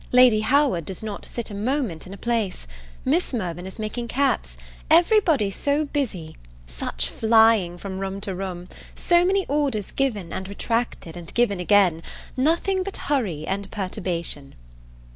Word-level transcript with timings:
Lady 0.11 0.39
Howard 0.39 0.83
does 0.85 1.03
not 1.03 1.23
sit 1.25 1.51
a 1.51 1.53
moment 1.53 2.07
in 2.07 2.11
a 2.13 2.17
place; 2.17 2.65
Miss 3.05 3.35
Mirvan 3.35 3.67
is 3.67 3.77
making 3.77 4.07
caps; 4.07 4.57
every 4.89 5.19
body 5.19 5.51
so 5.51 5.85
busy! 5.85 6.35
such 6.65 7.07
flying 7.07 7.77
from 7.77 7.99
room 7.99 8.19
to 8.21 8.33
room! 8.33 8.67
so 8.95 9.23
many 9.23 9.45
orders 9.47 9.91
given, 9.91 10.33
and 10.33 10.47
retracted, 10.49 11.15
and 11.15 11.31
given 11.35 11.59
again! 11.59 12.01
nothing 12.35 12.81
but 12.81 12.97
hurry 12.97 13.45
and 13.45 13.69
perturbation. 13.69 14.55